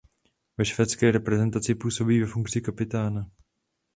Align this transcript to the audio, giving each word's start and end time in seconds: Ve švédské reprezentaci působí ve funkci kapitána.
Ve 0.57 0.65
švédské 0.65 1.11
reprezentaci 1.11 1.75
působí 1.75 2.19
ve 2.19 2.27
funkci 2.27 2.61
kapitána. 2.61 3.31